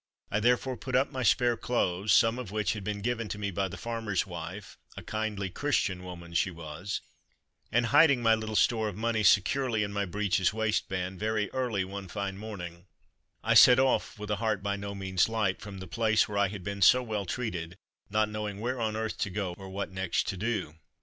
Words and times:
I 0.31 0.39
therefore 0.39 0.77
put 0.77 0.95
up 0.95 1.11
my 1.11 1.21
spare 1.21 1.55
clothes, 1.55 2.11
some 2.11 2.39
of 2.39 2.49
which 2.49 2.73
had 2.73 2.83
been 2.83 3.01
given 3.01 3.27
to 3.29 3.37
me 3.37 3.51
by 3.51 3.67
the 3.67 3.77
farmer's 3.77 4.25
wife 4.25 4.75
a 4.97 5.03
kindly, 5.03 5.51
Christian 5.51 6.01
woman 6.03 6.33
she 6.33 6.49
was 6.49 7.01
and 7.71 7.85
hiding 7.85 8.23
my 8.23 8.33
little 8.33 8.55
store 8.55 8.87
of 8.89 8.95
money 8.95 9.21
securely 9.21 9.83
in 9.83 9.93
my 9.93 10.05
breeches' 10.05 10.51
waistband, 10.55 11.19
very 11.19 11.51
early 11.51 11.85
one 11.85 12.07
fine 12.07 12.35
morning 12.39 12.87
I 13.43 13.53
set 13.53 13.77
off 13.79 14.17
with 14.17 14.31
a 14.31 14.37
heart 14.37 14.63
by 14.63 14.75
no 14.75 14.95
means 14.95 15.29
light, 15.29 15.61
from 15.61 15.77
the 15.77 15.85
place 15.87 16.27
where 16.27 16.39
I 16.39 16.47
had 16.47 16.63
been 16.63 16.81
so 16.81 17.03
well 17.03 17.27
treated, 17.27 17.75
not 18.09 18.27
knowing 18.27 18.59
where 18.59 18.81
on 18.81 18.95
earth 18.95 19.19
to 19.19 19.29
go 19.29 19.53
or 19.53 19.69
what 19.69 19.91
next 19.91 20.25
to 20.29 20.35
do. 20.37 20.77